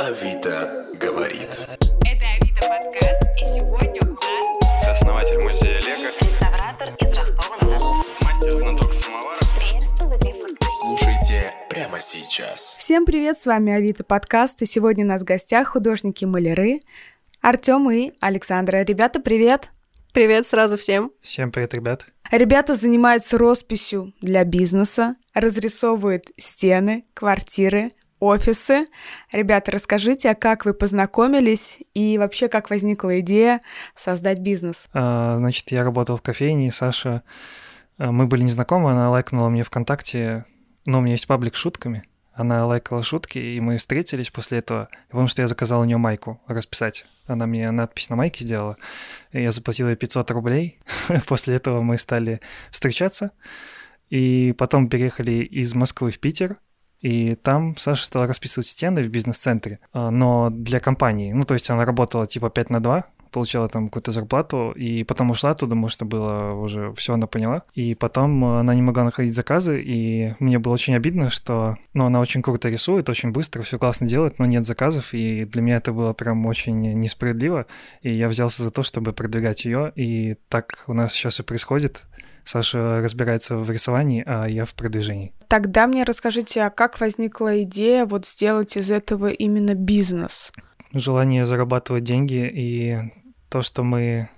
[0.00, 1.60] Авито говорит.
[2.06, 8.02] Это Авито подкаст, и сегодня у нас основатель музея Лего, реставратор из Ростова-на-Дону.
[8.24, 9.38] мастер знаток самовара.
[9.60, 10.34] Тренер студии
[10.80, 12.76] Слушайте прямо сейчас.
[12.78, 16.80] Всем привет, с вами Авито подкаст, и сегодня у нас в гостях художники-маляры
[17.42, 18.78] Артем и Александра.
[18.82, 19.68] Ребята, привет!
[20.14, 21.12] Привет сразу всем.
[21.20, 22.06] Всем привет, ребят.
[22.30, 27.90] Ребята занимаются росписью для бизнеса, разрисовывают стены, квартиры,
[28.20, 28.84] офисы.
[29.32, 33.60] Ребята, расскажите, а как вы познакомились и вообще как возникла идея
[33.94, 34.88] создать бизнес?
[34.92, 37.22] А, Значит, я работал в кофейне, и Саша,
[37.98, 40.44] а, мы были незнакомы, она лайкнула мне ВКонтакте,
[40.86, 42.04] но у меня есть паблик с шутками.
[42.32, 46.40] Она лайкала шутки, и мы встретились после этого, потому что я заказал у нее майку
[46.46, 47.04] расписать.
[47.26, 48.76] Она мне надпись на майке сделала,
[49.32, 50.78] я заплатил ей 500 рублей.
[51.26, 53.32] После этого мы стали встречаться,
[54.08, 56.56] и потом переехали из Москвы в Питер,
[57.00, 61.32] и там Саша стала расписывать стены в бизнес-центре, а, но для компании.
[61.32, 65.30] Ну, то есть она работала типа 5 на 2, получала там какую-то зарплату, и потом
[65.30, 67.62] ушла оттуда, потому что было уже все она поняла.
[67.74, 72.06] И потом э, она не могла находить заказы, и мне было очень обидно, что ну,
[72.06, 75.76] она очень круто рисует, очень быстро, все классно делает, но нет заказов, и для меня
[75.76, 77.66] это было прям очень несправедливо,
[78.02, 82.06] и я взялся за то, чтобы продвигать ее, и так у нас сейчас и происходит.
[82.44, 85.32] Саша разбирается в рисовании, а я в продвижении.
[85.48, 90.52] Тогда мне расскажите, а как возникла идея вот сделать из этого именно бизнес?
[90.92, 92.98] желание зарабатывать деньги и
[93.48, 94.28] то, что мы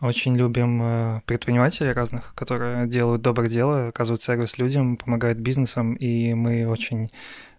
[0.00, 6.34] очень любим э, предпринимателей разных, которые делают доброе дело, оказывают сервис людям, помогают бизнесам, и
[6.34, 7.10] мы очень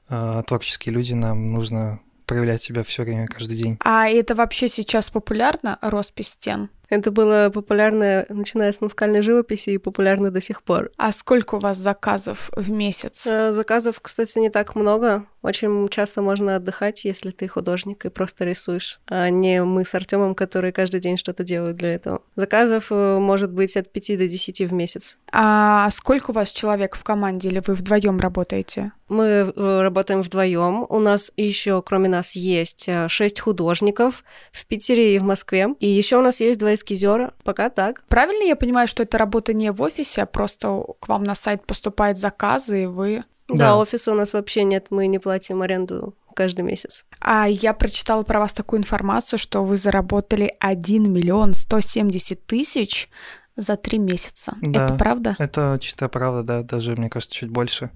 [0.09, 3.77] э, творческие люди, нам нужно проявлять себя все время, каждый день.
[3.79, 6.69] А это вообще сейчас популярно, роспись стен?
[6.93, 10.91] Это было популярно, начиная с наскальной живописи, и популярно до сих пор.
[10.97, 13.25] А сколько у вас заказов в месяц?
[13.25, 15.25] Э, Заказов, кстати, не так много.
[15.41, 20.35] Очень часто можно отдыхать, если ты художник и просто рисуешь, а не мы с Артемом,
[20.35, 22.21] которые каждый день что-то делают для этого.
[22.35, 25.17] Заказов э, может быть от 5 до 10 в месяц.
[25.31, 28.91] А сколько у вас человек в команде, или вы вдвоем работаете?
[29.09, 30.85] Мы э, работаем вдвоем.
[30.87, 34.23] У нас еще, кроме нас, есть э, шесть художников
[34.53, 35.67] в Питере и в Москве.
[35.79, 37.33] И еще у нас есть два эскизера.
[37.43, 38.03] Пока так.
[38.09, 41.65] Правильно я понимаю, что это работа не в офисе, а просто к вам на сайт
[41.65, 43.23] поступают заказы, и вы...
[43.47, 43.55] Да.
[43.55, 43.75] Да.
[43.77, 47.05] офиса у нас вообще нет, мы не платим аренду каждый месяц.
[47.19, 53.09] А я прочитала про вас такую информацию, что вы заработали 1 миллион 170 тысяч
[53.55, 54.55] за три месяца.
[54.61, 54.85] Да.
[54.85, 55.35] Это правда?
[55.39, 57.91] Это чистая правда, да, даже, мне кажется, чуть больше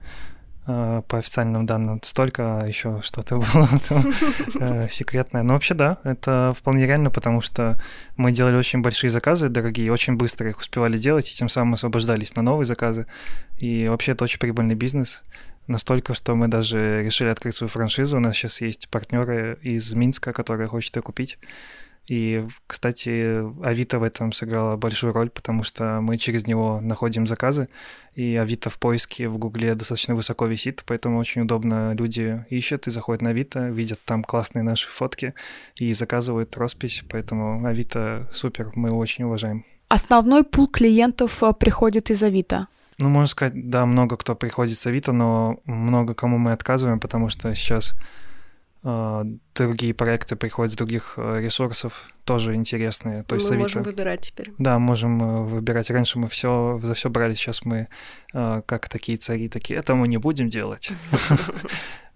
[0.67, 2.01] по официальным данным.
[2.03, 4.11] Столько, еще что-то было там
[4.59, 5.43] э, секретное.
[5.43, 7.79] Но вообще, да, это вполне реально, потому что
[8.17, 12.35] мы делали очень большие заказы, дорогие, очень быстро их успевали делать, и тем самым освобождались
[12.35, 13.07] на новые заказы.
[13.57, 15.23] И вообще это очень прибыльный бизнес.
[15.67, 18.17] Настолько, что мы даже решили открыть свою франшизу.
[18.17, 21.37] У нас сейчас есть партнеры из Минска, которые хотят ее купить.
[22.07, 27.67] И, кстати, Авито в этом сыграла большую роль, потому что мы через него находим заказы,
[28.15, 32.91] и Авито в поиске в Гугле достаточно высоко висит, поэтому очень удобно люди ищут и
[32.91, 35.33] заходят на Авито, видят там классные наши фотки
[35.75, 39.65] и заказывают роспись, поэтому Авито супер, мы его очень уважаем.
[39.89, 42.67] Основной пул клиентов э, приходит из Авито.
[42.99, 47.29] Ну, можно сказать, да, много кто приходит с Авито, но много кому мы отказываем, потому
[47.29, 47.95] что сейчас
[49.53, 53.23] другие проекты приходят с других э, ресурсов, тоже интересные.
[53.23, 53.63] То есть мы Авито...
[53.63, 54.53] можем выбирать теперь.
[54.57, 55.91] Да, можем э, выбирать.
[55.91, 57.89] Раньше мы все за все брали, сейчас мы
[58.33, 60.91] э, как такие цари, такие, это мы не будем делать.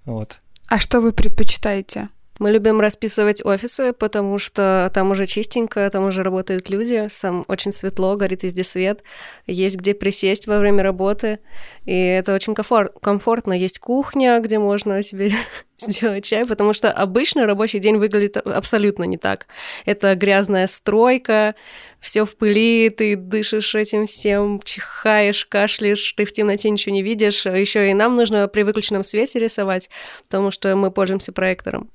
[0.03, 0.39] Вот.
[0.67, 2.09] А что вы предпочитаете?
[2.41, 7.71] Мы любим расписывать офисы, потому что там уже чистенько, там уже работают люди, сам очень
[7.71, 9.03] светло, горит везде свет,
[9.45, 11.37] есть где присесть во время работы,
[11.85, 13.53] и это очень комфор- комфортно.
[13.53, 15.31] Есть кухня, где можно себе
[15.77, 19.47] сделать чай, потому что обычно рабочий день выглядит абсолютно не так.
[19.85, 21.55] Это грязная стройка,
[21.99, 27.45] все в пыли, ты дышишь этим всем, чихаешь, кашляешь, ты в темноте ничего не видишь.
[27.45, 29.89] Еще и нам нужно при выключенном свете рисовать,
[30.25, 31.89] потому что мы пользуемся проектором.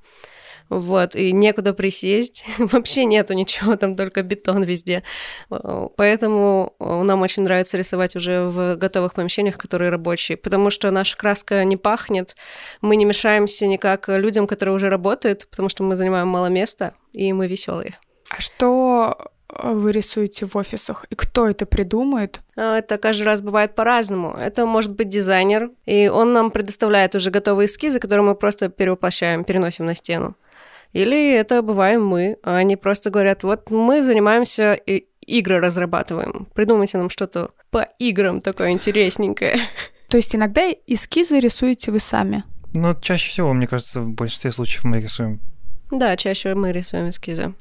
[0.68, 2.44] Вот, и некуда присесть.
[2.58, 5.02] Вообще нету ничего, там только бетон везде.
[5.48, 11.64] Поэтому нам очень нравится рисовать уже в готовых помещениях, которые рабочие, потому что наша краска
[11.64, 12.36] не пахнет,
[12.80, 17.32] мы не мешаемся никак людям, которые уже работают, потому что мы занимаем мало места, и
[17.32, 17.98] мы веселые.
[18.30, 19.16] А что
[19.48, 21.04] э, вы рисуете в офисах?
[21.10, 22.40] И кто это придумает?
[22.56, 24.36] А, Это каждый раз бывает по-разному.
[24.36, 29.44] Это может быть дизайнер, и он нам предоставляет уже готовые эскизы, которые мы просто перевоплощаем,
[29.44, 30.36] переносим на стену.
[30.96, 32.38] Или это бываем мы.
[32.42, 36.48] Они просто говорят, вот мы занимаемся и игры разрабатываем.
[36.54, 39.58] Придумайте нам что-то по играм такое интересненькое.
[40.08, 42.44] То есть иногда эскизы рисуете вы сами?
[42.72, 45.40] Но чаще всего, мне кажется, в большинстве случаев мы рисуем.
[45.90, 47.52] Да, чаще мы рисуем эскизы.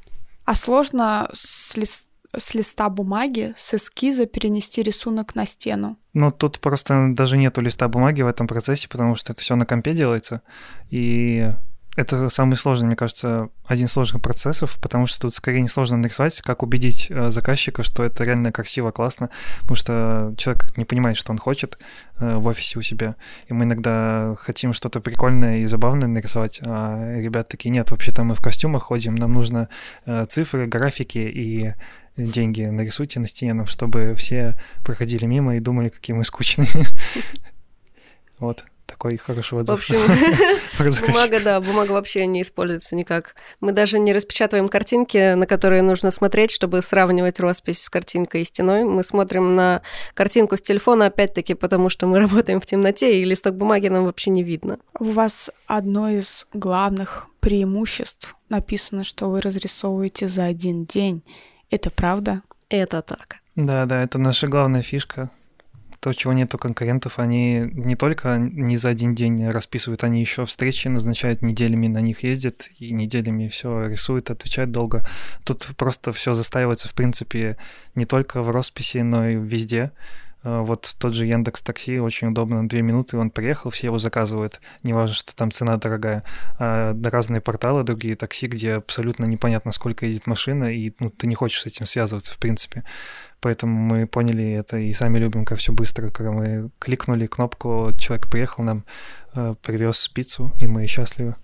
[0.46, 5.98] А сложно с, лис- с листа бумаги, с эскиза перенести рисунок на стену?
[6.14, 9.66] Но тут просто даже нету листа бумаги в этом процессе, потому что это все на
[9.66, 10.40] компе делается.
[10.88, 11.50] И
[11.96, 15.96] это самый сложный, мне кажется, один из сложных процессов, потому что тут скорее не сложно
[15.96, 21.16] нарисовать, как убедить э, заказчика, что это реально красиво, классно, потому что человек не понимает,
[21.16, 21.78] что он хочет
[22.18, 23.16] э, в офисе у себя.
[23.48, 28.34] И мы иногда хотим что-то прикольное и забавное нарисовать, а ребят такие, нет, вообще-то мы
[28.34, 29.68] в костюмах ходим, нам нужно
[30.04, 31.72] э, цифры, графики и
[32.18, 34.54] деньги нарисуйте на стене, чтобы все
[34.84, 36.68] проходили мимо и думали, какие мы скучные.
[38.38, 38.66] Вот
[38.96, 39.78] такой хороший В отзыв.
[39.78, 39.96] общем,
[40.78, 41.12] про заказчика.
[41.12, 43.34] бумага, да, бумага вообще не используется никак.
[43.60, 48.44] Мы даже не распечатываем картинки, на которые нужно смотреть, чтобы сравнивать роспись с картинкой и
[48.44, 48.84] стеной.
[48.84, 49.82] Мы смотрим на
[50.14, 54.30] картинку с телефона, опять-таки, потому что мы работаем в темноте, и листок бумаги нам вообще
[54.30, 54.78] не видно.
[54.98, 61.22] У вас одно из главных преимуществ написано, что вы разрисовываете за один день.
[61.70, 62.42] Это правда?
[62.68, 63.36] Это так.
[63.54, 65.30] Да, да, это наша главная фишка.
[66.06, 70.46] То, чего нет у конкурентов, они не только не за один день расписывают, они еще
[70.46, 75.04] встречи назначают, неделями на них ездят и неделями все рисуют, отвечают долго.
[75.42, 77.56] Тут просто все застаивается, в принципе,
[77.96, 79.90] не только в росписи, но и везде.
[80.46, 84.60] А, Вот тот же Яндекс Такси очень удобно, две минуты он приехал, все его заказывают,
[84.84, 86.22] не важно, что там цена дорогая.
[86.58, 91.34] А разные порталы, другие такси, где абсолютно непонятно, сколько едет машина, и ну, ты не
[91.34, 92.84] хочешь с этим связываться, в принципе.
[93.40, 98.30] Поэтому мы поняли это и сами любим, как все быстро, когда мы кликнули кнопку, человек
[98.30, 98.84] приехал нам,
[99.34, 101.34] э, привез пиццу, и мы счастливы.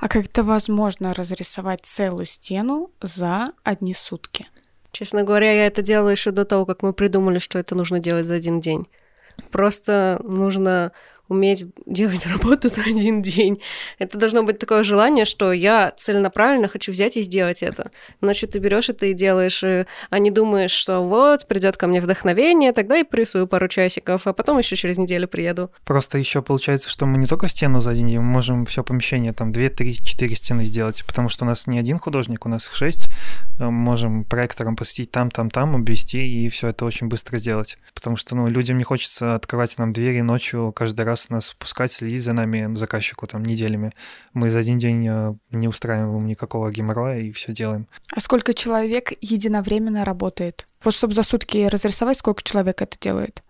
[0.00, 4.46] А как это возможно разрисовать целую стену за одни сутки?
[4.92, 8.26] Честно говоря, я это делала еще до того, как мы придумали, что это нужно делать
[8.26, 8.86] за один день.
[9.50, 10.92] Просто нужно
[11.30, 13.62] уметь делать работу за один день.
[13.98, 17.90] Это должно быть такое желание, что я целенаправленно хочу взять и сделать это.
[18.20, 22.00] Значит, ты берешь это и делаешь, э, а не думаешь, что вот, придет ко мне
[22.00, 25.70] вдохновение, тогда и порисую пару часиков, а потом еще через неделю приеду.
[25.84, 29.32] Просто еще получается, что мы не только стену за один день, мы можем все помещение,
[29.32, 32.66] там 2, 3, 4 стены сделать, потому что у нас не один художник, у нас
[32.66, 33.08] их 6.
[33.60, 37.78] Можем проектором посетить там, там, там, обвести и все это очень быстро сделать.
[37.94, 42.22] Потому что ну, людям не хочется открывать нам двери ночью, каждый раз нас впускать, следить
[42.22, 43.92] за нами, заказчику там неделями.
[44.32, 47.86] Мы за один день э, не устраиваем никакого геморроя и все делаем.
[48.14, 50.66] А сколько человек единовременно работает?
[50.82, 53.42] Вот чтобы за сутки разрисовать, сколько человек это делает?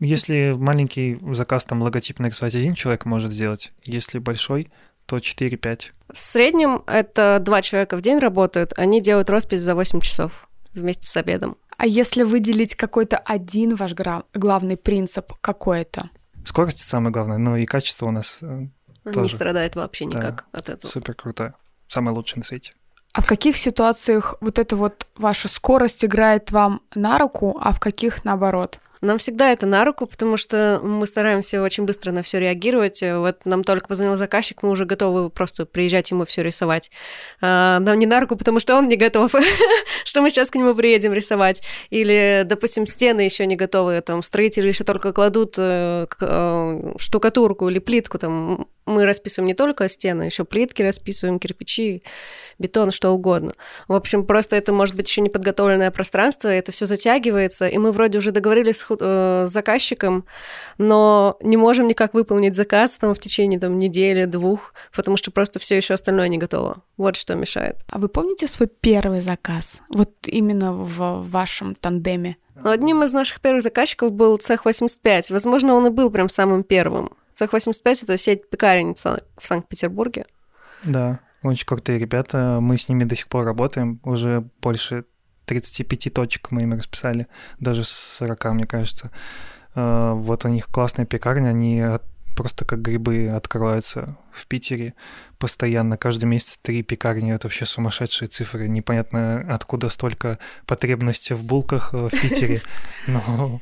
[0.00, 4.70] Если маленький заказ, там логотип нарисовать один человек может сделать, если большой,
[5.06, 5.90] то 4-5.
[6.12, 11.06] В среднем это два человека в день работают, они делают роспись за 8 часов вместе
[11.06, 11.56] с обедом.
[11.76, 16.10] А если выделить какой-то один ваш гра- главный принцип, какой это?
[16.44, 18.66] Скорость самое главное, но и качество у нас э,
[19.04, 19.34] Не Тоже.
[19.34, 20.18] страдает вообще Да.
[20.18, 20.90] никак от этого.
[20.90, 21.54] супер крутое.
[21.88, 22.72] Самое лучшее на свете.
[23.14, 27.80] А в каких ситуациях вот эта вот ваша скорость играет вам на руку, а в
[27.80, 28.80] каких наоборот?
[29.00, 33.00] Нам всегда это на руку, потому что мы стараемся очень быстро на все реагировать.
[33.02, 36.90] Вот нам только позвонил заказчик, мы уже готовы просто приезжать ему все рисовать.
[37.40, 39.34] А, нам не на руку, потому что он не готов,
[40.04, 41.62] что мы сейчас к нему приедем рисовать.
[41.90, 47.78] Или, допустим, стены еще не готовы, там строители еще только кладут э, э, штукатурку или
[47.78, 48.18] плитку.
[48.18, 52.02] Там мы расписываем не только стены, еще плитки расписываем, кирпичи,
[52.58, 53.52] бетон, что угодно.
[53.86, 58.18] В общем, просто это может быть еще неподготовленное пространство, это все затягивается, и мы вроде
[58.18, 60.24] уже договорились с, ху- э, с заказчиком,
[60.78, 65.58] но не можем никак выполнить заказ там в течение там недели, двух, потому что просто
[65.58, 66.82] все еще остальное не готово.
[66.96, 67.76] Вот что мешает.
[67.90, 69.82] А вы помните свой первый заказ?
[69.88, 72.36] Вот именно в вашем тандеме?
[72.64, 75.30] Одним из наших первых заказчиков был цех 85.
[75.30, 77.12] Возможно, он и был прям самым первым.
[77.38, 80.26] Цех 85 это сеть пекарен в Сан- в Санкт-Петербурге.
[80.82, 82.58] Да, очень крутые ребята.
[82.60, 84.00] Мы с ними до сих пор работаем.
[84.02, 85.04] Уже больше
[85.44, 87.28] 35 точек мы им расписали,
[87.60, 89.12] даже с 40, мне кажется.
[89.76, 91.80] Э, Вот у них классная пекарня, они
[92.36, 94.94] просто как грибы открываются в Питере
[95.38, 95.96] постоянно.
[95.96, 98.66] Каждый месяц три пекарни, это вообще сумасшедшие цифры.
[98.68, 102.62] Непонятно, откуда столько потребности в булках э, в Питере.
[103.06, 103.60] Но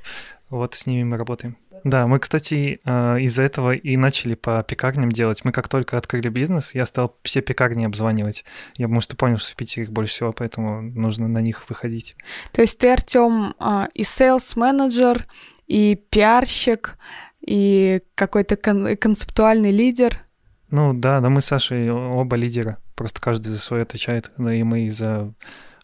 [0.49, 1.59] вот с ними мы работаем.
[1.87, 5.45] Да, мы, кстати, э, из-за этого и начали по пекарням делать.
[5.45, 8.45] Мы как только открыли бизнес, я стал все пекарни обзванивать.
[8.75, 12.17] Я, потому что понял, что в Питере их больше всего, поэтому нужно на них выходить.
[12.51, 15.25] То есть ты, Артем, а, и sales-менеджер,
[15.69, 16.97] и пиарщик,
[17.41, 20.25] и какой-то кон- концептуальный лидер.
[20.73, 22.79] Ну да, да мы с Сашей оба лидера.
[22.97, 24.33] Просто каждый за свое отвечает.
[24.39, 25.33] Да и мы за...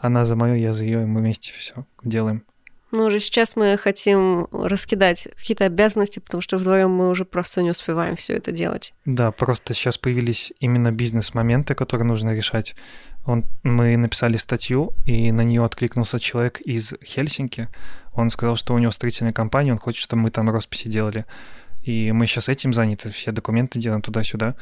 [0.00, 2.42] Она за мое, я за ее, и мы вместе все делаем.
[2.92, 7.70] Ну, уже сейчас мы хотим раскидать какие-то обязанности, потому что вдвоем мы уже просто не
[7.70, 8.92] успеваем все это делать.
[9.06, 12.74] Да, просто сейчас появились именно бизнес-моменты, которые нужно решать.
[13.24, 17.68] Он, мы написали статью, и на нее откликнулся человек из Хельсинки.
[18.12, 21.24] Он сказал, что у него строительная компания, он хочет, чтобы мы там росписи делали.
[21.82, 24.54] И мы сейчас этим заняты, все документы делаем туда-сюда.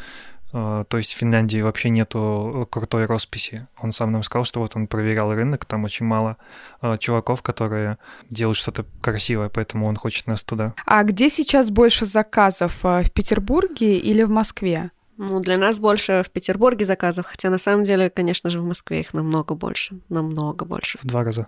[0.52, 3.66] А, То есть в Финляндии вообще нету крутой росписи.
[3.78, 6.36] Он сам нам сказал, что вот он проверял рынок, там очень мало
[6.80, 7.98] а, чуваков, которые
[8.30, 10.74] делают что-то красивое, поэтому он хочет нас туда.
[10.86, 12.84] А где сейчас больше заказов?
[12.84, 14.90] э, В Петербурге или в Москве?
[15.16, 19.00] Ну, для нас больше в Петербурге заказов, хотя на самом деле, конечно же, в Москве
[19.00, 20.98] их намного больше, намного больше.
[20.98, 21.46] В два раза.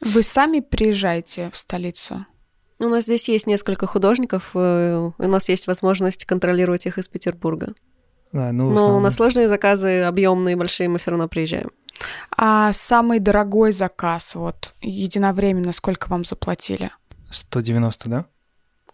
[0.00, 2.26] Вы сами приезжаете в столицу?
[2.80, 7.74] У нас здесь есть несколько художников, э, у нас есть возможность контролировать их из Петербурга.
[8.32, 11.70] Да, ну, Но на сложные заказы, объемные, большие, мы все равно приезжаем.
[12.36, 16.90] А самый дорогой заказ, вот, единовременно, сколько вам заплатили?
[17.30, 18.26] 190, да?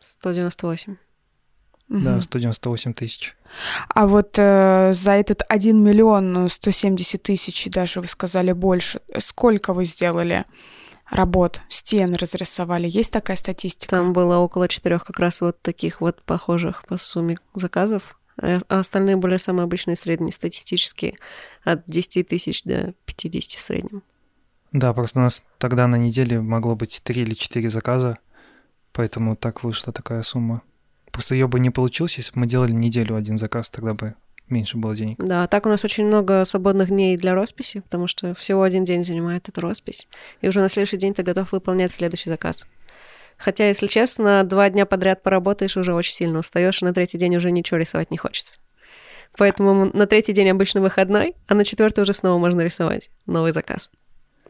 [0.01, 0.97] 198.
[1.89, 2.23] Да, Мгм.
[2.23, 3.37] 198 тысяч.
[3.95, 9.73] А вот э, за этот 1 миллион 170 тысяч, и даже вы сказали больше, сколько
[9.73, 10.45] вы сделали
[11.11, 12.89] работ, стен разрисовали?
[12.89, 13.97] Есть такая статистика?
[13.97, 18.19] Там было около четырех как раз вот таких вот похожих по сумме заказов.
[18.41, 21.17] А а остальные были самые обычные среднестатистические,
[21.65, 24.03] от 10 тысяч до 50 в среднем.
[24.73, 28.19] Да, просто у нас тогда на неделе могло быть 3 или 4 заказа,
[28.93, 30.63] поэтому так вышла такая сумма.
[31.13, 34.15] Просто ее бы не получилось, если бы мы делали неделю один заказ, тогда бы
[34.49, 35.17] меньше было денег.
[35.19, 39.05] Да, так у нас очень много свободных дней для росписи, потому что всего один день
[39.05, 40.09] занимает эта роспись.
[40.41, 42.67] И уже на следующий день ты готов выполнять следующий заказ.
[43.37, 47.37] Хотя, если честно, два дня подряд поработаешь, уже очень сильно устаешь, и на третий день
[47.37, 48.59] уже ничего рисовать не хочется.
[49.37, 53.91] Поэтому на третий день обычно выходной, а на четвертый уже снова можно рисовать новый заказ.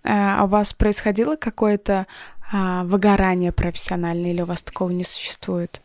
[0.04, 2.06] Э, А у вас происходило какое-то
[2.52, 5.80] а, выгорание профессиональное, или у вас такого не существует?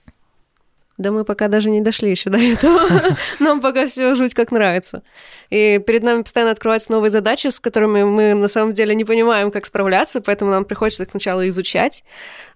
[1.01, 2.79] Да мы пока даже не дошли еще до этого.
[3.39, 5.01] Нам пока все жуть как нравится.
[5.49, 9.49] И перед нами постоянно открываются новые задачи, с которыми мы на самом деле не понимаем,
[9.49, 12.03] как справляться, поэтому нам приходится их сначала изучать.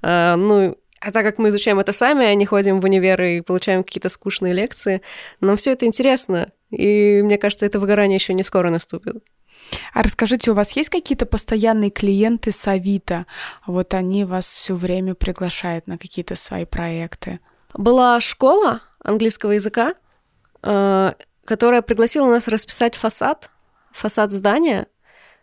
[0.04, 3.42] А, Ну, а так как мы изучаем это сами, а не ходим в универ и
[3.42, 5.02] получаем какие-то скучные лекции,
[5.42, 6.52] нам все это интересно.
[6.70, 9.16] И мне кажется, это выгорание еще не скоро наступит.
[9.94, 13.26] А расскажите, у вас есть какие-то постоянные клиенты с Авито?
[13.66, 17.40] Вот они вас все время приглашают на какие-то свои проекты.
[17.78, 19.96] Была школа английского языка,
[20.64, 21.14] э,
[21.44, 23.50] которая пригласила нас расписать фасад,
[23.92, 24.88] фасад здания.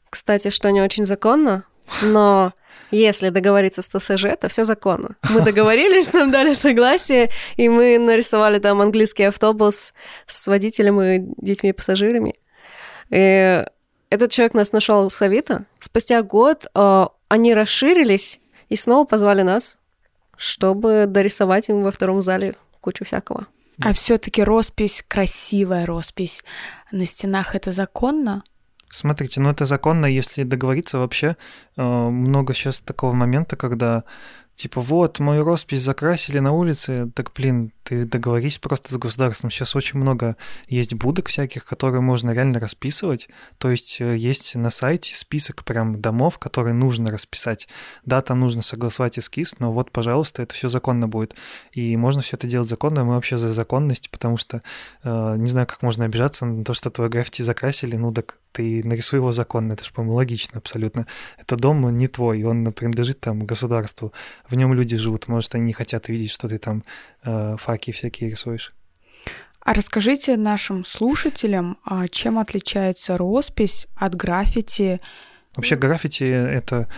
[0.09, 1.65] Кстати, что не очень законно,
[2.03, 2.53] но
[2.91, 5.17] если договориться с ТСЖ, то все законно.
[5.31, 9.93] Мы договорились, нам дали согласие, и мы нарисовали там английский автобус
[10.27, 12.37] с водителем и детьми-пассажирами.
[13.11, 13.65] И
[14.11, 15.67] этот человек нас нашел с Авито.
[15.81, 19.79] Спустя год э, они расширились и снова позвали нас,
[20.37, 23.47] чтобы дорисовать им во втором зале кучу всякого.
[23.83, 26.45] А все-таки роспись, красивая роспись
[26.93, 28.43] на стенах это законно?
[28.89, 31.37] Смотрите, ну это законно, если договориться вообще.
[31.77, 34.05] э, Много сейчас такого момента, когда
[34.63, 39.51] типа вот, мою роспись закрасили на улице, так, блин, ты договорись просто с государством.
[39.51, 40.37] Сейчас очень много
[40.69, 43.29] есть будок всяких, которые можно реально расписывать.
[43.59, 47.67] То есть э, есть на сайте список прям домов, которые нужно расписать.
[48.05, 51.35] Да, там нужно согласовать эскиз, но вот, пожалуйста, это все законно будет.
[51.73, 53.05] И можно все это делать законно.
[53.05, 54.63] Мы вообще за законность, потому что
[55.03, 58.83] э, не знаю, как можно обижаться на то, что твой граффити закрасили, ну так ты
[58.85, 61.07] нарисуй его законно, это же, по-моему, логично абсолютно.
[61.39, 64.13] Это дом не твой, он принадлежит там государству,
[64.49, 66.85] в нем люди живут, может, они не хотят видеть, что ты там
[67.25, 68.73] э, факи всякие рисуешь.
[69.65, 75.01] А расскажите нашим слушателям, а чем отличается роспись от граффити?
[75.55, 76.89] Вообще граффити— это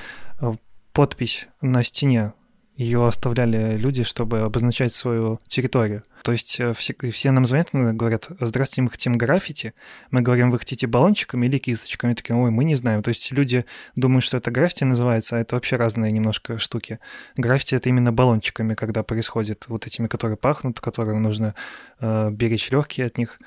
[0.40, 0.54] э,
[0.92, 2.32] подпись на стене.
[2.76, 6.02] Ее оставляли люди, чтобы обозначать свою территорию.
[6.25, 9.75] То есть э, все, все нам звонят и говорят, здравствуйте, мы хотим граффити.
[10.11, 12.14] Мы говорим, вы хотите баллончиками или кисточками?
[12.14, 13.02] Такие, ой, мы не знаем.
[13.02, 13.64] То есть люди
[13.95, 16.99] думают, что это граффити называется, а это вообще разные немножко штуки.
[17.37, 21.54] Граффити— это именно баллончиками, когда происходит, вот этими, которые пахнут, которые нужно
[22.00, 23.38] э, беречь легкие от них.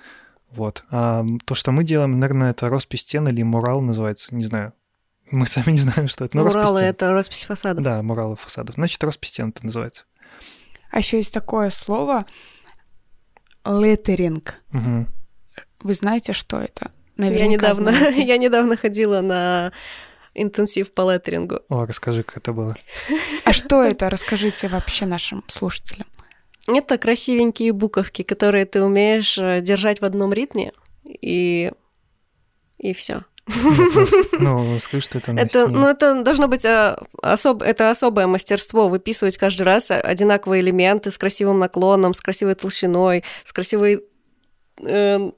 [0.52, 0.86] Вот.
[0.90, 4.74] А то, что мы делаем, наверное, это роспись стен или мурал называется, не знаю.
[5.32, 6.38] Мы сами не знаем, что это.
[6.38, 6.90] Роспись Муралы— стен.
[6.90, 7.84] это роспись фасадов.
[7.84, 8.76] Да, муралы фасадов.
[8.76, 10.06] Значит, роспись стен это называется.
[10.90, 12.24] А еще есть такое слово
[13.66, 14.56] леттеринг.
[14.72, 15.08] Мгм.
[15.82, 16.92] Вы знаете, что это?
[17.18, 18.22] Я Наверняка недавно, знаете.
[18.26, 19.74] я недавно ходила на
[20.34, 21.60] интенсив по леттерингу.
[21.70, 22.76] О, расскажи, как это было.
[23.44, 24.10] А что это?
[24.10, 26.08] Расскажите вообще нашим слушателям.
[26.68, 30.74] Это красивенькие буковки, которые ты умеешь э, держать в одном ритме,
[31.06, 31.72] и,
[32.78, 33.24] и все.
[34.40, 35.78] Ну, скажи, что это на Это, стене.
[35.80, 36.66] ну, это должно быть
[37.22, 37.62] особ...
[37.62, 43.54] это особое мастерство выписывать каждый раз одинаковые элементы с красивым наклоном, с красивой толщиной, с
[43.54, 44.04] красивой
[44.86, 45.32] э,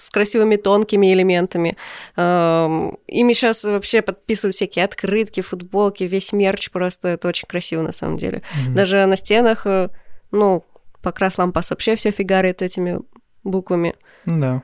[0.00, 1.76] с красивыми тонкими элементами.
[2.16, 7.08] Эм, Ими сейчас вообще подписывают всякие открытки, футболки, весь мерч просто.
[7.08, 8.42] Это очень красиво на самом деле.
[8.64, 8.74] Мгм.
[8.74, 9.88] Даже на стенах, э,
[10.30, 10.64] ну,
[11.02, 13.00] покрас лампас вообще все фигарит этими
[13.44, 13.94] буквами.
[14.26, 14.62] Ну да.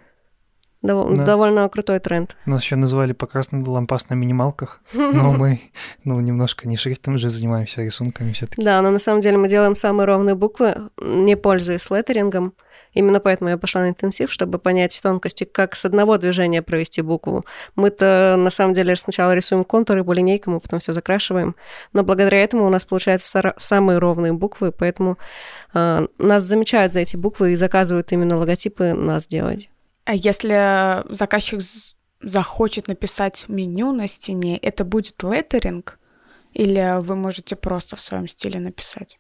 [0.85, 1.25] Дов- Да.
[1.25, 2.37] Довольно крутой тренд.
[2.45, 5.61] Нас еще называли покрасный лампас на минималках, но мы,
[6.05, 9.39] ну, немножко не шрифтом же занимаемся, а рисунками все таки Да, но на самом деле
[9.39, 12.53] мы делаем самые ровные буквы, не пользуясь леттерингом.
[12.93, 17.45] Именно поэтому я пошла на интенсив, чтобы понять тонкости, как с одного движения провести букву.
[17.75, 21.57] Мы-то на самом деле сначала рисуем контуры по линейкам, а потом все закрашиваем.
[21.93, 25.19] Но благодаря этому у нас получаются самые ровные буквы, поэтому
[25.73, 29.71] э, нас замечают за эти буквы и заказывают именно логотипы нас делать.
[30.05, 31.61] А если заказчик
[32.21, 35.99] захочет написать меню на стене, это будет леттеринг?
[36.53, 39.19] Или вы можете просто в своем стиле написать?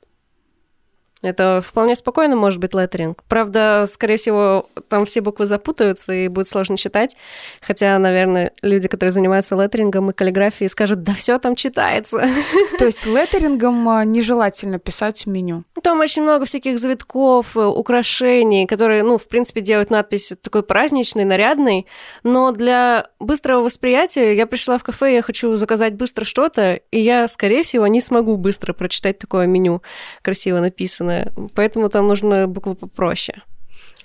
[1.24, 3.22] Это вполне спокойно может быть леттеринг.
[3.28, 7.16] Правда, скорее всего, там все буквы запутаются и будет сложно читать.
[7.62, 12.28] Хотя, наверное, люди, которые занимаются леттерингом и каллиграфией, скажут, да все там читается.
[12.78, 15.64] То есть леттерингом а, нежелательно писать меню.
[15.82, 21.24] Там очень много всяких завитков, э, украшений, которые, ну, в принципе, делают надпись такой праздничной,
[21.24, 21.86] нарядной.
[22.22, 27.28] Но для быстрого восприятия я пришла в кафе, я хочу заказать быстро что-то, и я,
[27.28, 29.82] скорее всего, не смогу быстро прочитать такое меню
[30.22, 31.13] красиво написанное.
[31.54, 33.42] Поэтому там нужно буквы попроще.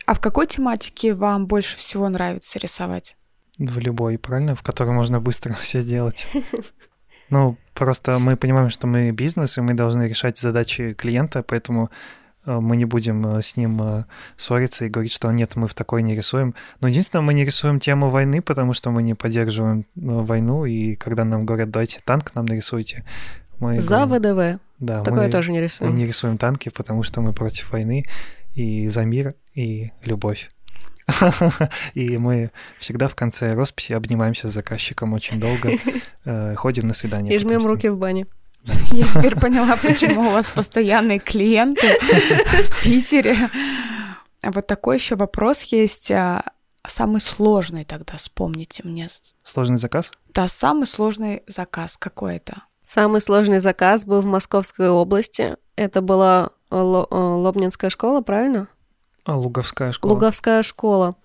[0.06, 3.16] А в какой тематике вам больше всего нравится рисовать?
[3.60, 4.56] В любой, правильно?
[4.56, 6.28] В которой можно быстро все сделать.
[7.32, 11.92] Ну, просто мы понимаем, что мы бизнес, и мы должны решать задачи клиента, поэтому
[12.48, 15.76] э, мы не будем э, с ним э, ссориться и говорить, что нет, мы в
[15.76, 16.56] такой не рисуем.
[16.82, 21.24] Но единственное, мы не рисуем тему войны, потому что мы не поддерживаем войну, и когда
[21.24, 23.06] нам говорят, дайте танк нам нарисуйте,
[23.60, 24.62] мы За говорим, ВДВ.
[24.80, 25.96] да, Такое мы, тоже не мы рисуем.
[25.96, 28.06] не рисуем танки, потому что мы против войны
[28.54, 30.50] и за мир и любовь.
[31.96, 35.72] И мы всегда в конце росписи обнимаемся с заказчиком очень долго,
[36.26, 37.34] э, ходим на свидание.
[37.34, 38.28] И жмем руки в бане.
[38.92, 41.82] Я теперь поняла, почему у вас постоянные клиенты
[42.62, 43.50] в Питере.
[44.44, 46.12] А вот такой еще вопрос есть.
[46.12, 46.44] а,
[46.86, 49.08] Самый сложный тогда, вспомните мне.
[49.44, 50.12] Сложный заказ?
[50.34, 52.64] Да, самый сложный заказ какой это?
[52.90, 55.58] Самый сложный заказ был в Московской области.
[55.76, 58.68] Это была э, Ло- э, Лобнинская школа, правильно?
[59.26, 60.14] А, Луговская школа.
[60.14, 61.16] Луговская школа.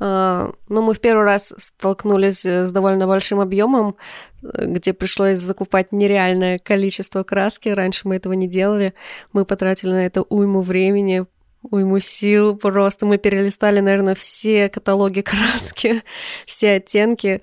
[0.00, 3.94] А, Ну, мы в первый раз столкнулись э, с довольно большим объемом,
[4.42, 7.68] где пришлось закупать нереальное количество краски.
[7.68, 8.92] Раньше мы этого не делали.
[9.32, 11.26] Мы потратили на это уйму времени,
[11.62, 12.56] уйму сил.
[12.56, 16.02] Просто мы перелистали, наверное, все каталоги краски,
[16.44, 17.40] все оттенки.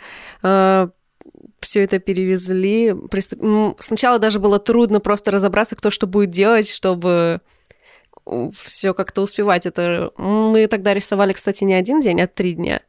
[1.60, 2.94] Все это перевезли.
[3.10, 7.42] Приступ- Сначала даже было трудно просто разобраться, кто что будет делать, чтобы
[8.54, 9.66] все как-то успевать.
[9.66, 12.82] Это мы тогда рисовали, кстати, не один день, а три дня.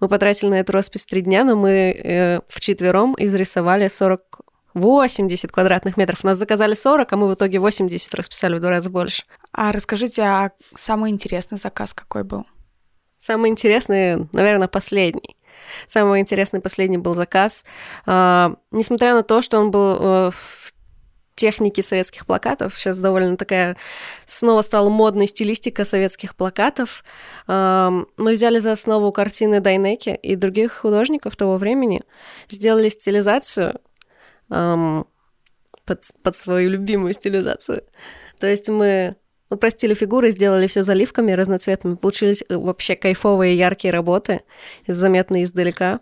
[0.00, 4.40] Мы потратили на эту роспись три дня, но мы э, вчетвером изрисовали 40
[4.74, 6.22] 80 квадратных метров.
[6.22, 9.24] Нас заказали 40, а мы в итоге 80 расписали в два раза больше.
[9.52, 12.44] А расскажите, а самый интересный заказ какой был?
[13.16, 15.35] Самый интересный, наверное, последний.
[15.86, 17.64] Самый интересный последний был заказ.
[18.06, 20.72] А, несмотря на то, что он был э, в
[21.34, 23.76] технике советских плакатов, сейчас довольно такая
[24.24, 27.04] снова стала модной стилистика советских плакатов,
[27.46, 32.02] а, мы взяли за основу картины Дайнеки и других художников того времени,
[32.48, 33.80] сделали стилизацию
[34.48, 37.82] под, под свою любимую стилизацию.
[38.38, 39.16] То есть мы
[39.50, 41.96] упростили фигуры, сделали все заливками разноцветными.
[41.96, 44.42] Получились э, вообще кайфовые яркие работы,
[44.86, 46.00] заметные издалека.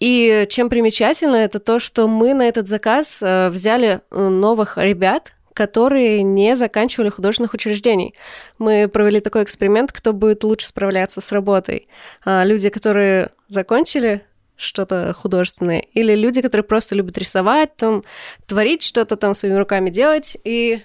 [0.00, 5.32] И чем примечательно, это то, что мы на этот заказ э, взяли э, новых ребят,
[5.54, 8.14] которые не заканчивали художественных учреждений.
[8.58, 11.88] Мы провели такой эксперимент, кто будет лучше справляться с работой.
[12.24, 14.22] А, Люди, которые закончили
[14.56, 18.04] что-то художественное, или люди, которые просто любят рисовать, там,
[18.46, 20.36] творить что-то там своими руками делать.
[20.44, 20.80] И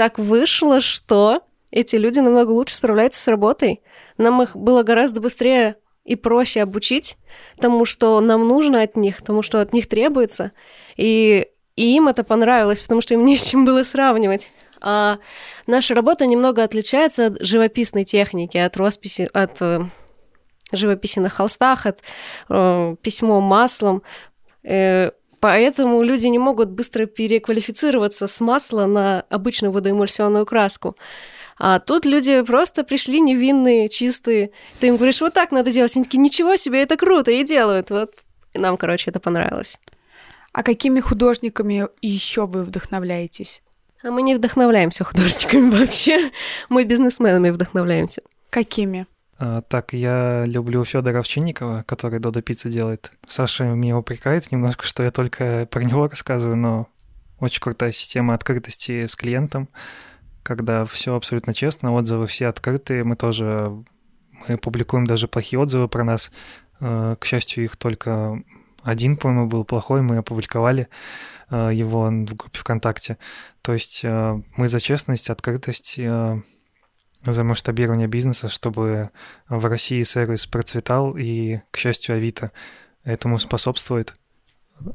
[0.00, 3.82] так вышло, что эти люди намного лучше справляются с работой.
[4.16, 7.18] Нам их было гораздо быстрее и проще обучить
[7.58, 10.52] тому, что нам нужно от них, тому, что от них требуется.
[10.96, 14.50] И, и им это понравилось, потому что им не с чем было сравнивать.
[14.80, 15.18] А
[15.66, 19.82] наша работа немного отличается от живописной техники, от росписи, от э,
[20.72, 21.98] живописи на холстах, от
[22.48, 24.02] э, письмо маслом.
[24.62, 25.10] Э,
[25.40, 30.96] Поэтому люди не могут быстро переквалифицироваться с масла на обычную водоэмульсионную краску.
[31.58, 34.50] А тут люди просто пришли невинные, чистые.
[34.78, 35.96] Ты им говоришь, вот так надо делать.
[35.96, 37.90] Они такие, ничего себе, это круто, и делают.
[37.90, 38.14] Вот
[38.52, 39.78] и нам, короче, это понравилось.
[40.52, 43.62] А какими художниками еще вы вдохновляетесь?
[44.02, 46.30] А мы не вдохновляемся художниками вообще.
[46.68, 48.22] Мы бизнесменами вдохновляемся.
[48.50, 49.06] Какими?
[49.42, 53.10] А, так, я люблю Федора Овчинникова, который Додо Пицца делает.
[53.26, 56.88] Саша меня упрекает немножко, что я только про него рассказываю, но
[57.38, 59.70] очень крутая система открытости с клиентом,
[60.42, 63.82] когда все абсолютно честно, отзывы все открытые, мы тоже
[64.46, 66.30] мы публикуем даже плохие отзывы про нас.
[66.80, 68.42] Э, К счастью, их только
[68.82, 70.88] один, по-моему, был плохой, мы опубликовали
[71.48, 73.16] э, его в группе ВКонтакте.
[73.62, 75.98] То есть мы за честность, открытость,
[77.24, 79.10] за масштабирование бизнеса, чтобы
[79.48, 82.52] в России сервис процветал, и, к счастью, Авито
[83.04, 84.14] этому способствует.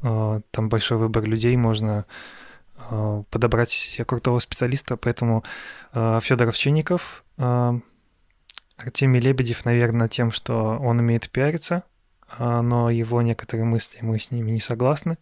[0.02, 2.06] Э, Там большой выбор людей, можно
[2.90, 5.44] э, подобрать себе крутого специалиста, поэтому
[5.92, 7.24] Федор Овчинников,
[8.76, 11.84] Артемий Лебедев, наверное, тем, что он умеет пиариться,
[12.28, 15.18] а, но его некоторые мысли мы с ними не согласны.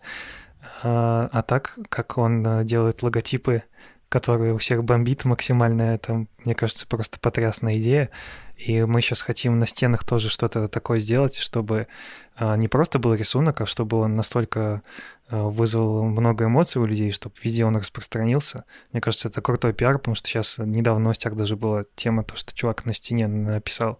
[0.83, 3.63] А а так, как он делает логотипы,
[4.09, 8.11] которые у всех бомбит максимально, это, мне кажется, просто потрясная идея.
[8.57, 11.89] И мы сейчас хотим на стенах тоже что-то такое сделать, чтобы
[12.37, 14.83] а, не просто был рисунок, а чтобы он настолько
[15.29, 18.65] а, вызвал много эмоций у людей, чтобы везде он распространился.
[18.93, 22.37] Мне кажется, это крутой пиар, потому что сейчас недавно в новостях даже была тема, то,
[22.37, 23.99] что чувак на стене написал,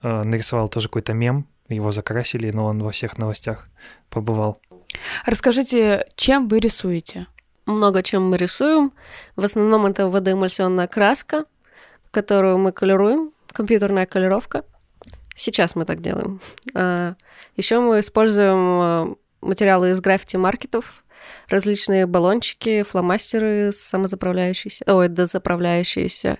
[0.00, 3.68] а, нарисовал тоже какой-то мем, его закрасили, но он во всех новостях
[4.08, 4.60] побывал.
[5.26, 7.26] Расскажите, чем вы рисуете?
[7.66, 8.92] Много чем мы рисуем.
[9.36, 11.44] В основном это водоэмульсионная краска,
[12.10, 14.64] которую мы колируем, компьютерная колировка.
[15.34, 16.40] Сейчас мы так делаем.
[17.56, 21.04] Еще мы используем а, материалы из граффити-маркетов,
[21.48, 26.38] различные баллончики, фломастеры самозаправляющиеся, ой, дозаправляющиеся.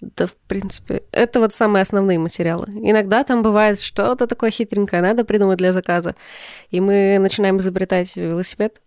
[0.00, 2.66] Да, в принципе, это вот самые основные материалы.
[2.68, 6.14] Иногда там бывает что-то такое хитренькое, надо придумать для заказа.
[6.70, 8.80] И мы начинаем изобретать велосипед,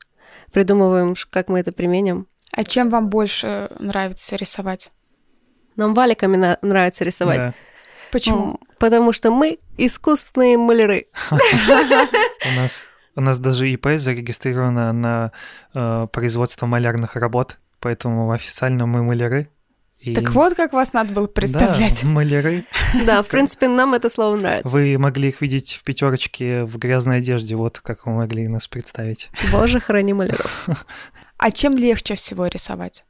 [0.53, 2.27] придумываем, как мы это применим.
[2.55, 4.91] А чем вам больше нравится рисовать?
[5.75, 7.37] Нам валиками на- нравится рисовать.
[7.37, 7.53] Да.
[8.11, 8.51] Почему?
[8.51, 11.07] М, Потому что мы искусственные маляры.
[11.31, 15.31] У нас, у нас даже ИП зарегистрировано на
[15.75, 19.49] э, производство малярных работ, поэтому официально мы маляры.
[20.01, 22.01] И- Так вот, как вас надо было представлять.
[22.01, 22.65] Да, маляры.
[23.05, 24.71] Да, в принципе, нам это слово нравится.
[24.73, 29.29] Вы могли их видеть в пятерочке в грязной одежде, вот как вы могли нас представить.
[29.51, 30.67] Боже, храни маляров.
[31.37, 33.05] А чем легче всего рисовать?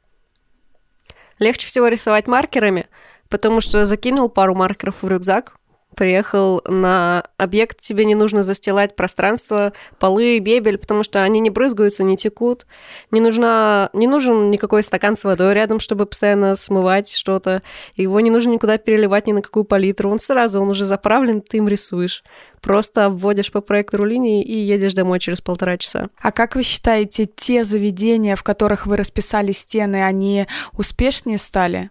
[1.38, 2.86] Легче всего рисовать маркерами,
[3.28, 5.56] потому что закинул пару маркеров в рюкзак,
[5.94, 12.04] приехал на объект, тебе не нужно застилать пространство, полы, бебель, потому что они не брызгаются,
[12.04, 12.66] не текут.
[13.10, 17.62] Не, нужна, не нужен никакой стакан с водой рядом, чтобы постоянно смывать что-то.
[17.96, 20.10] Его не нужно никуда переливать ни на какую палитру.
[20.10, 22.24] Он сразу, он уже заправлен, ты им рисуешь.
[22.60, 26.08] Просто обводишь по проектору линии и едешь домой через полтора часа.
[26.20, 31.90] А как вы считаете, те заведения, в которых вы расписали стены, они успешнее стали?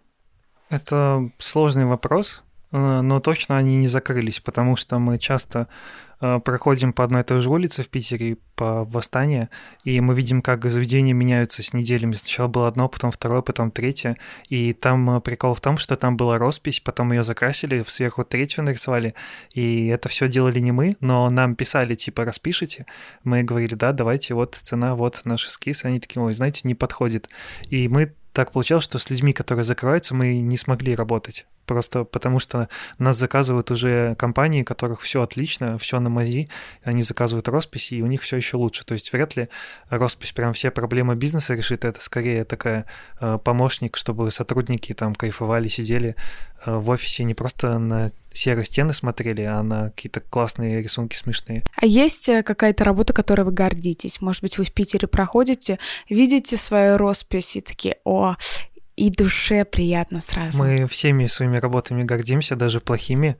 [0.69, 5.67] Это сложный вопрос, но точно они не закрылись, потому что мы часто
[6.21, 9.49] э, проходим по одной и той же улице в Питере, по Восстание,
[9.84, 12.13] и мы видим, как заведения меняются с неделями.
[12.13, 14.15] Сначала было одно, потом второе, потом третье.
[14.47, 18.63] И там э, прикол в том, что там была роспись, потом ее закрасили, сверху третью
[18.63, 19.15] нарисовали.
[19.53, 22.86] И это все делали не мы, но нам писали, типа, распишите.
[23.25, 25.84] Мы говорили, да, давайте, вот цена, вот наш эскиз.
[25.84, 27.27] Они такие, ой, знаете, не подходит.
[27.67, 31.45] И мы так получалось, что с людьми, которые закрываются, мы не смогли работать.
[31.71, 36.49] Просто потому что нас заказывают уже компании, у которых все отлично, все на мази,
[36.84, 38.86] они заказывают росписи, и у них все еще лучше.
[38.86, 39.47] То есть вряд ли
[39.89, 41.86] роспись прям все проблемы бизнеса решит.
[41.86, 42.86] Это скорее такая
[43.21, 46.17] э, помощник, чтобы сотрудники там кайфовали, сидели
[46.65, 51.63] э, в офисе не просто на серые стены смотрели, а на какие-то классные рисунки смешные.
[51.75, 54.19] А есть э, какая-то работа, которой вы гордитесь?
[54.19, 55.79] Может быть, вы в Питере проходите,
[56.10, 58.36] видите свою роспись и такие, о,
[58.95, 60.62] и душе приятно сразу.
[60.62, 63.38] Мы всеми своими работами гордимся, даже плохими.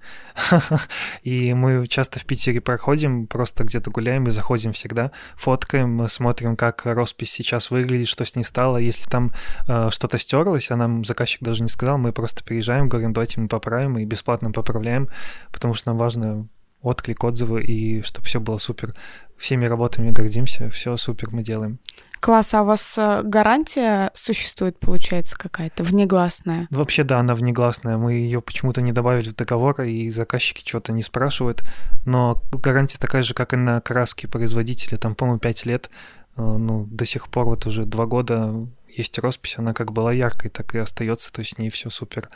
[1.24, 6.86] И мы часто в Питере проходим, просто где-то гуляем и заходим всегда, фоткаем, смотрим, как
[6.86, 8.78] роспись сейчас выглядит, что с ней стало.
[8.78, 9.34] Если там
[9.68, 13.48] э, что-то стерлось, а нам заказчик даже не сказал, мы просто приезжаем, говорим, давайте мы
[13.48, 15.10] поправим и бесплатно поправляем,
[15.52, 16.48] потому что нам важно
[16.82, 18.94] отклик, отзывы и чтобы все было супер.
[19.38, 21.80] Всеми работами гордимся, все супер мы делаем.
[22.20, 26.68] Класс, а у вас э, гарантия существует, получается, какая-то внегласная?
[26.70, 27.98] Вообще, да, она внегласная.
[27.98, 31.64] Мы ее почему-то не добавили в договор, и заказчики что-то не спрашивают.
[32.06, 35.00] Но гарантия такая же, как и на краски производителя.
[35.00, 35.90] Там, по-моему, 5 лет.
[36.38, 40.52] Э, Ну, до сих пор вот уже два года есть роспись, она как была яркой,
[40.52, 42.30] так и остается, то есть с ней все супер.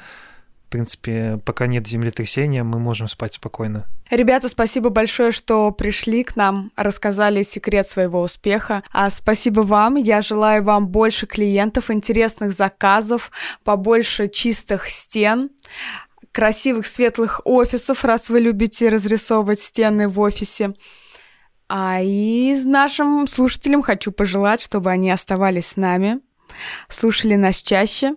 [0.76, 3.86] Принципе, пока нет землетрясения, мы можем спать спокойно.
[4.12, 8.84] Ребята, спасибо большое, что пришли к нам, рассказали секрет своего успеха.
[8.92, 9.96] А спасибо вам.
[9.96, 13.32] Я желаю вам больше клиентов, интересных заказов,
[13.64, 15.50] побольше чистых стен,
[16.34, 20.72] красивых светлых офисов, раз вы любите разрисовывать стены в офисе.
[21.70, 26.18] А и нашим слушателям хочу пожелать, чтобы они оставались с нами,
[26.90, 28.12] слушали нас чаще.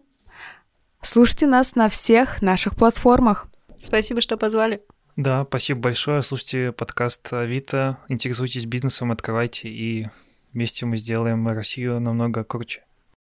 [1.03, 3.49] Слушайте нас на всех наших платформах.
[3.79, 4.83] Спасибо, что позвали.
[5.17, 6.23] Да, спасибо большое.
[6.23, 10.09] Слушайте подкаст Авито, интересуйтесь бизнесом, открывайте, и
[10.53, 12.85] вместе мы сделаем Россию намного круче.